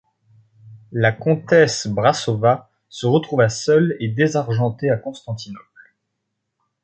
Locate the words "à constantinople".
4.89-5.95